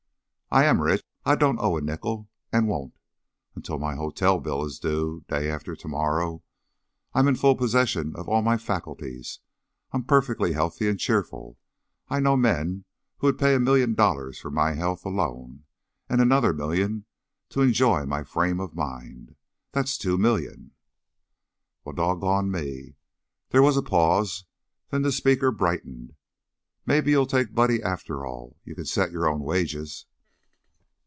[0.53, 1.01] "I am rich.
[1.23, 2.93] I don't owe a nickel, and won't,
[3.55, 6.43] until my hotel bill is due, day after to morrow.
[7.13, 9.39] I'm in full possession of all my faculties.
[9.93, 11.57] I'm perfectly healthy and cheerful.
[12.09, 12.83] I know men
[13.19, 15.63] who would pay a million dollars for my health alone,
[16.09, 17.05] and another million
[17.47, 19.37] to enjoy my frame of mind.
[19.71, 20.71] That's two million"
[21.85, 22.95] "Well doggone me!"
[23.51, 24.43] There was a pause,
[24.89, 26.13] then the speaker brightened.
[26.85, 28.57] "Mebbe you'll take Buddy, after all?
[28.65, 30.07] You kin set your own wages."